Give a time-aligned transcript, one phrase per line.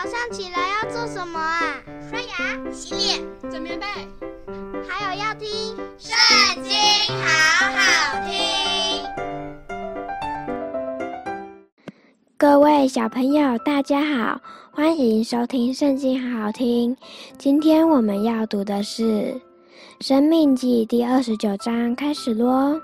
[0.00, 1.74] 早上起来要做什么啊？
[2.08, 3.84] 刷牙、洗脸、整棉被，
[4.88, 5.48] 还有要听
[5.98, 6.14] 《圣
[6.62, 6.72] 经》，
[7.20, 7.26] 好
[7.72, 7.80] 好
[8.24, 9.02] 听。
[12.36, 14.40] 各位小朋友，大家好，
[14.70, 16.96] 欢迎收听《圣经》，好好听。
[17.36, 19.02] 今天我们要读的是
[19.98, 22.80] 《生命记》第二十九章，开始咯。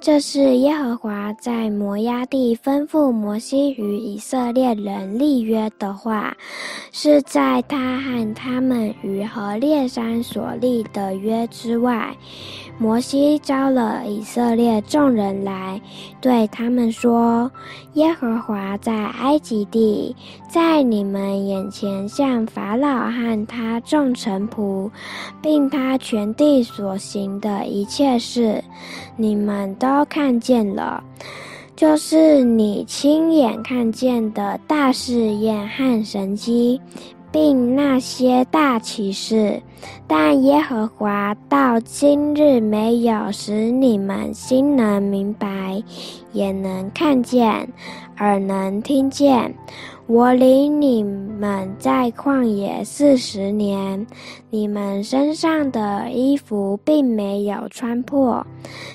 [0.00, 6.36] 这是耶和华在摩押地吩咐摩西与以色列人立约的话，
[6.92, 12.16] 是在他和他们于何烈山所立的约之外。
[12.80, 15.80] 摩西招了以色列众人来，
[16.20, 17.50] 对他们说
[17.94, 20.14] ：“耶和华在埃及地，
[20.48, 24.88] 在你们眼前向法老和他众臣仆，
[25.42, 28.62] 并他全地所行的一切事，
[29.16, 31.02] 你们都都看见了，
[31.74, 36.78] 就是你亲眼看见的大试验和神迹。”
[37.30, 39.62] 并那些大启示，
[40.06, 45.82] 但耶和华到今日没有使你们心能明白，
[46.32, 47.68] 眼能看见，
[48.16, 49.54] 耳能听见。
[50.08, 54.06] 我领你们在旷野四十年，
[54.48, 58.44] 你们身上的衣服并没有穿破，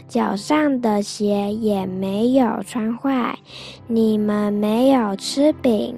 [0.07, 3.37] 脚上的鞋也没有穿坏。
[3.85, 5.95] 你们没有吃饼，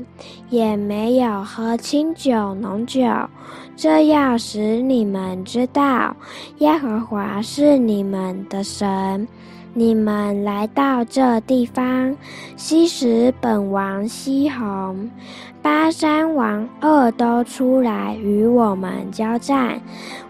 [0.49, 3.02] 也没有喝清酒浓酒，
[3.77, 6.13] 这要使你们知道，
[6.57, 9.25] 耶和华是你们的神。
[9.78, 12.16] 你们来到这地方，
[12.56, 15.12] 西实本王西红、
[15.62, 19.78] 巴山王二都出来与我们交战，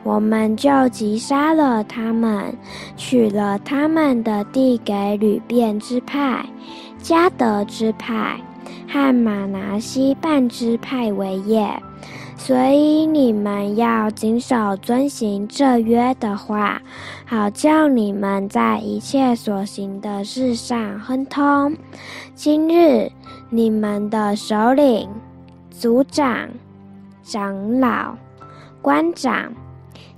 [0.04, 2.58] 我们就击杀了他们，
[2.98, 6.44] 取了他们的地给吕便支派、
[7.04, 8.40] 迦得支派
[8.90, 11.70] 和玛拿西半支派为业。
[12.46, 16.80] 所以你们要谨守遵行这约的话，
[17.26, 21.76] 好叫你们在一切所行的事上亨通。
[22.36, 23.12] 今日
[23.50, 25.10] 你们的首领、
[25.72, 26.48] 族长、
[27.24, 28.16] 长老、
[28.80, 29.52] 官长、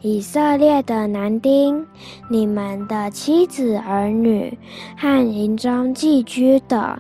[0.02, 1.88] 以色列的男丁、
[2.30, 4.58] 你们的妻子儿女
[4.98, 7.00] 和营中寄居的。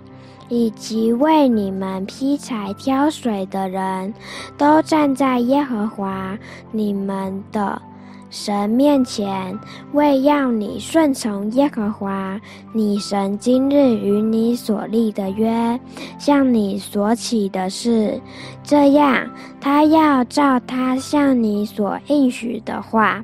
[0.49, 4.13] 以及为你们劈柴挑水的人，
[4.57, 6.37] 都站在耶和华
[6.71, 7.81] 你们的
[8.29, 9.57] 神面前，
[9.93, 12.39] 为要你顺从耶和华
[12.73, 15.79] 你神今日与你所立的约，
[16.17, 18.19] 向你所起的誓，
[18.63, 23.23] 这样他要照他向你所应许的话，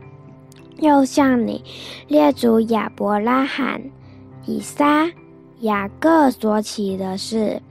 [0.80, 1.64] 又向你
[2.08, 3.82] 列祖亚伯拉罕、
[4.46, 5.10] 以撒。
[5.64, 7.62] 雅各所起的誓，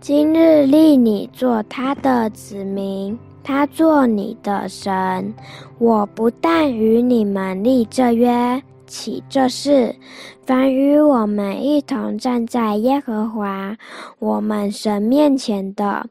[0.00, 5.34] 今日立你做他的子民，他做你的神。
[5.78, 9.92] 我不但与你们立这约，起这事，
[10.44, 13.76] 凡与我们一同站在耶和华
[14.20, 16.06] 我们神面前的，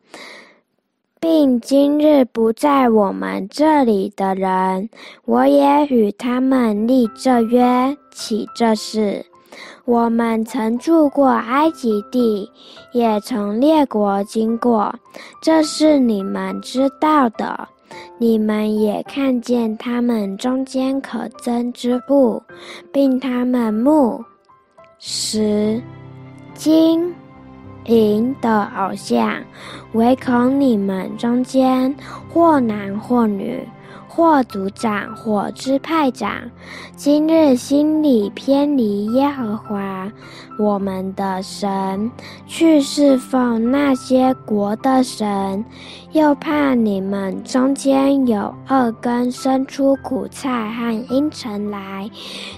[1.21, 4.89] 并今日不在我们这里的人，
[5.23, 9.25] 我也与他们立这约，起这事。
[9.85, 12.51] 我们曾住过埃及地，
[12.91, 14.93] 也从列国经过，
[15.41, 17.67] 这是你们知道的。
[18.17, 22.41] 你们也看见他们中间可憎之物，
[22.91, 24.21] 并他们木、
[24.97, 25.79] 石、
[26.55, 27.13] 金、
[27.85, 29.39] 银的偶像，
[29.93, 31.95] 唯恐你们中间
[32.33, 33.63] 或男或女。
[34.15, 36.31] 或族长，或支派长，
[36.95, 40.09] 今日心里偏离耶和华
[40.57, 42.09] 我们的神，
[42.47, 45.65] 去侍奉那些国的神，
[46.13, 52.09] 又怕你们中间有恶根生出苦菜和阴尘来，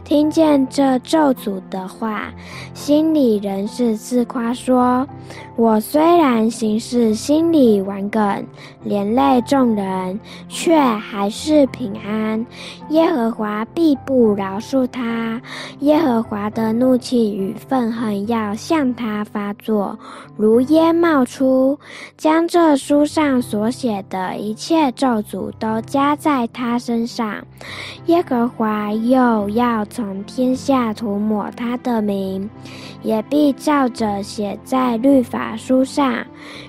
[0.04, 2.32] 听见这咒诅的话，
[2.76, 5.08] 心里仍是自夸说：
[5.56, 8.46] 我虽然行事心里顽梗，
[8.84, 11.47] 连累众人，却还是。
[11.48, 12.46] 是平安，
[12.90, 15.42] 耶和华必不饶恕他。
[15.80, 19.98] 耶和华的怒气与愤恨要向他发作，
[20.36, 21.80] 如烟冒出，
[22.18, 27.42] 将这书上所写的一切咒诅都加在他身上。
[28.08, 32.50] 耶和华又要从天下涂抹他的名，
[33.04, 36.26] 也必照着写在律法书上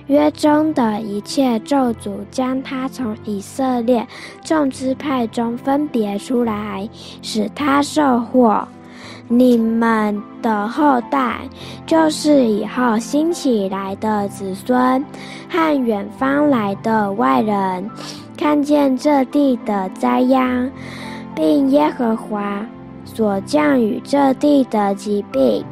[0.07, 4.07] 约中的一切咒诅，将他从以色列
[4.41, 6.87] 众支派中分别出来，
[7.21, 8.67] 使他受祸。
[9.27, 11.41] 你们的后代，
[11.85, 15.05] 就是以后兴起来的子孙
[15.47, 17.89] 和远方来的外人，
[18.35, 20.69] 看见这地的灾殃，
[21.35, 22.65] 并耶和华
[23.05, 25.63] 所降雨这地的疾病，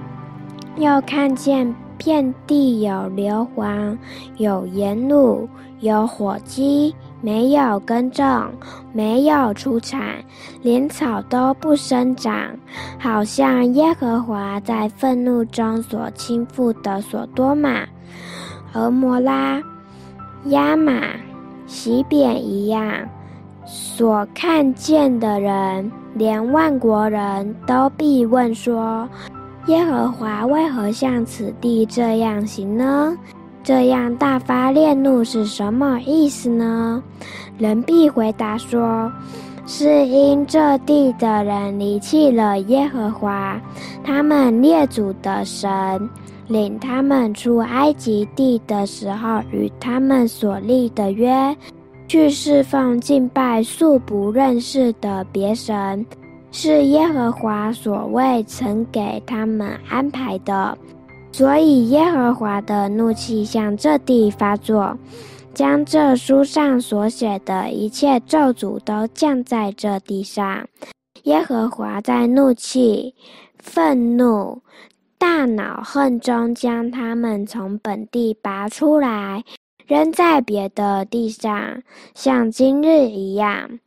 [0.78, 3.98] 又看见遍地有硫磺，
[4.38, 5.48] 有盐卤，
[5.80, 6.96] 有火鸡。
[7.20, 8.48] 没有耕种，
[8.94, 10.24] 没有出产，
[10.62, 12.56] 连草都不生长，
[13.00, 17.88] 好像耶和华在愤怒中所倾覆的所多玛、
[18.72, 19.60] 蛾摩拉、
[20.50, 21.02] 亚玛、
[21.66, 23.10] 洗扁一样。
[23.66, 29.10] 所看见的人，连万国人都必问说：
[29.68, 33.16] 耶和华为何向此地这样行呢？
[33.64, 37.04] 这样大发烈怒是什么意思呢？
[37.58, 39.12] 人必回答说：
[39.66, 43.60] 是因这地的人离弃了耶和华，
[44.06, 46.10] 他们列祖的神，
[46.48, 51.54] 领他们出埃及地的时候与他们所立的约，
[52.08, 56.06] 去侍奉敬拜素不认识的别神，
[56.52, 60.78] 是耶和华所未曾给他们安排的。
[61.32, 64.98] 所以耶和华的怒气向这地发作，
[65.54, 70.68] 将这书上所写的一切咒诅都降在这地上。
[71.24, 73.14] 耶和华在怒气、
[73.60, 74.62] 愤怒、
[75.18, 79.44] 大恼恨中将他们从本地拔出来，
[79.86, 81.84] 扔在别的地上，
[82.16, 83.80] 像今日一样。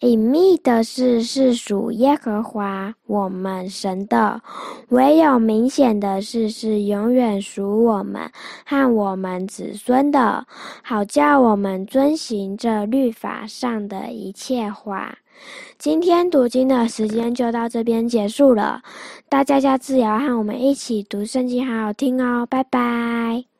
[0.00, 4.40] 隐秘的事是属耶和华我们神的，
[4.88, 8.30] 唯有明显的事是永远属我们
[8.66, 10.46] 和我们子孙的，
[10.82, 15.16] 好叫我们遵行这律法上的一切话。
[15.78, 18.82] 今天读经的时间就到这边结束了，
[19.28, 23.53] 大家下次也要和我们一起读圣经，好好听哦，拜拜。